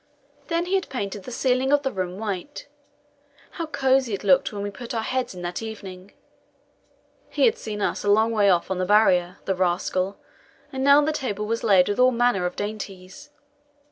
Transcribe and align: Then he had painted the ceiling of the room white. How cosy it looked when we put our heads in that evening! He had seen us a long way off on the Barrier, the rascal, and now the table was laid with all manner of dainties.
Then 0.47 0.65
he 0.65 0.73
had 0.73 0.89
painted 0.89 1.25
the 1.25 1.31
ceiling 1.31 1.71
of 1.71 1.83
the 1.83 1.91
room 1.91 2.17
white. 2.17 2.65
How 3.51 3.67
cosy 3.67 4.15
it 4.15 4.23
looked 4.23 4.51
when 4.51 4.63
we 4.63 4.71
put 4.71 4.95
our 4.95 5.03
heads 5.03 5.35
in 5.35 5.43
that 5.43 5.61
evening! 5.61 6.13
He 7.29 7.45
had 7.45 7.55
seen 7.55 7.83
us 7.83 8.03
a 8.03 8.09
long 8.09 8.31
way 8.31 8.49
off 8.49 8.71
on 8.71 8.79
the 8.79 8.85
Barrier, 8.85 9.37
the 9.45 9.53
rascal, 9.53 10.17
and 10.73 10.83
now 10.83 11.01
the 11.01 11.11
table 11.13 11.45
was 11.45 11.63
laid 11.63 11.87
with 11.87 11.99
all 11.99 12.09
manner 12.09 12.47
of 12.47 12.55
dainties. 12.55 13.29